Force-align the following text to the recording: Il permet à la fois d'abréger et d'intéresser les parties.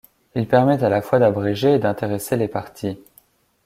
Il 0.33 0.47
permet 0.47 0.83
à 0.83 0.89
la 0.89 1.03
fois 1.03 1.19
d'abréger 1.19 1.75
et 1.75 1.77
d'intéresser 1.77 2.35
les 2.35 2.47
parties. 2.47 2.97